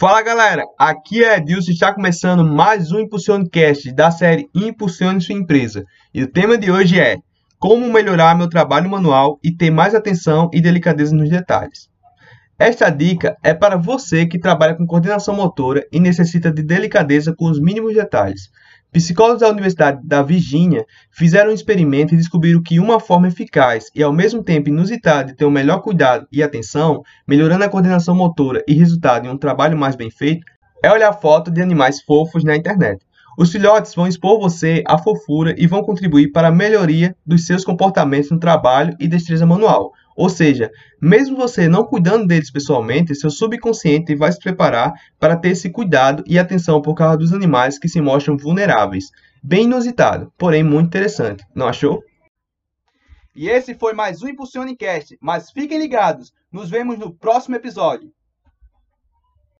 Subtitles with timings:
[0.00, 5.34] Fala galera, aqui é Edilson e está começando mais um Impulsionecast da série Impulsione Sua
[5.34, 5.84] Empresa.
[6.14, 7.18] E o tema de hoje é
[7.58, 11.90] Como melhorar meu trabalho manual e ter mais atenção e delicadeza nos detalhes.
[12.58, 17.50] Esta dica é para você que trabalha com coordenação motora e necessita de delicadeza com
[17.50, 18.48] os mínimos detalhes.
[18.92, 24.02] Psicólogos da Universidade da Virgínia fizeram um experimento e descobriram que uma forma eficaz e
[24.02, 28.64] ao mesmo tempo inusitada de ter um melhor cuidado e atenção, melhorando a coordenação motora
[28.66, 30.44] e resultado em um trabalho mais bem feito,
[30.82, 33.06] é olhar fotos de animais fofos na internet.
[33.38, 37.64] Os filhotes vão expor você à fofura e vão contribuir para a melhoria dos seus
[37.64, 40.70] comportamentos no trabalho e destreza manual, ou seja,
[41.00, 46.22] mesmo você não cuidando deles pessoalmente, seu subconsciente vai se preparar para ter esse cuidado
[46.26, 49.06] e atenção por causa dos animais que se mostram vulneráveis.
[49.42, 52.04] Bem inusitado, porém muito interessante, não achou?
[53.34, 58.12] E esse foi mais um Impulsione Cast, mas fiquem ligados, nos vemos no próximo episódio.